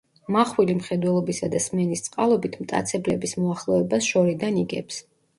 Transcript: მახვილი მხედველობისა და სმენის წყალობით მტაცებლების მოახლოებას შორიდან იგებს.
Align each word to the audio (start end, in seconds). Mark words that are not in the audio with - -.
მახვილი 0.35 0.75
მხედველობისა 0.77 1.49
და 1.55 1.59
სმენის 1.65 2.01
წყალობით 2.05 2.57
მტაცებლების 2.61 3.35
მოახლოებას 3.43 4.07
შორიდან 4.15 4.57
იგებს. 4.63 4.99